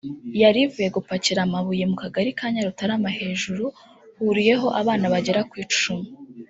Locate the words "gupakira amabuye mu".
0.95-1.89